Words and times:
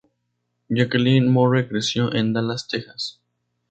Jacqueline 0.67 1.29
Moore 1.29 1.67
creció 1.67 2.11
en 2.15 2.33
Dallas, 2.33 2.67
Texas. 2.67 3.19